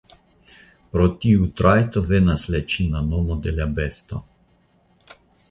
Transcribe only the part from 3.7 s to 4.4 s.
besto.